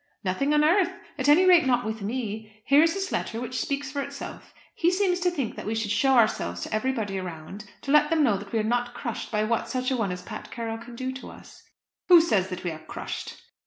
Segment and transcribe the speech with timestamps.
[0.23, 2.51] "Nothing on earth; at any rate not with me.
[2.65, 4.51] Here is his letter, which speaks for itself.
[4.73, 8.23] He seems to think that we should show ourselves to everybody around, to let them
[8.23, 10.95] know that we are not crushed by what such a one as Pat Carroll can
[10.95, 11.61] do to us."
[12.07, 13.43] "Who says that we are crushed?"